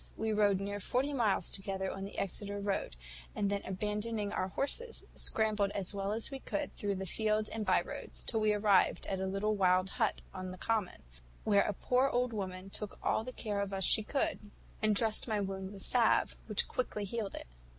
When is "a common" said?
10.51-11.03